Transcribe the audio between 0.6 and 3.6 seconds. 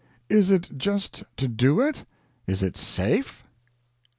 just to do it? Is it safe?